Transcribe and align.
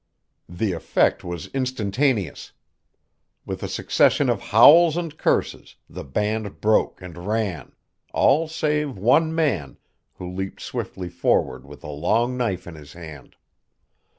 The 0.49 0.71
effect 0.71 1.23
was 1.23 1.45
instantaneous. 1.53 2.53
With 3.45 3.61
a 3.61 3.67
succession 3.67 4.31
of 4.31 4.41
howls 4.49 4.97
and 4.97 5.15
curses 5.15 5.75
the 5.87 6.03
band 6.03 6.59
broke 6.59 7.03
and 7.03 7.27
ran 7.27 7.73
all 8.11 8.47
save 8.47 8.97
one 8.97 9.35
man, 9.35 9.77
who 10.15 10.27
leaped 10.27 10.59
swiftly 10.59 11.09
forward 11.09 11.67
with 11.67 11.83
a 11.83 11.91
long 11.91 12.35
knife 12.35 12.65
in 12.65 12.73
his 12.73 12.93
hand. 12.93 13.35